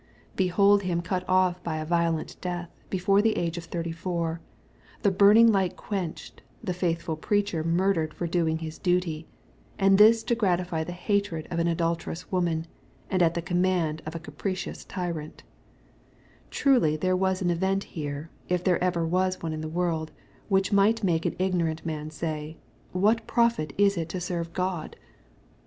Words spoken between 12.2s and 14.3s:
woman, and at the command of a